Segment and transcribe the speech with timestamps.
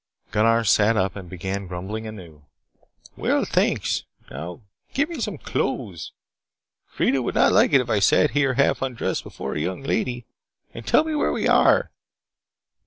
[0.31, 2.41] Gunnar sat up and began grumbling anew:
[3.15, 4.03] "Well, thanks.
[4.31, 4.61] Now,
[4.95, 6.11] get me some clothes.
[6.91, 10.25] Freida would not like it if I sat here half undressed before a young lady.
[10.73, 11.91] And tell me where we are?"